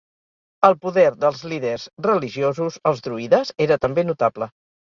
[0.69, 4.53] El poder dels líders religiosos, els druides, era també notable.